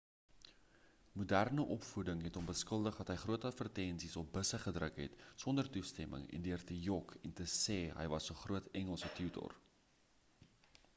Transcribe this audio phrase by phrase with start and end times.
[1.19, 6.27] moderne opvoeding het hom beskuldig dat hy groot advertensies op busse gedruk het sonder toestemming
[6.39, 9.59] en deur te jok en te sê hy was die hoof engelse tutor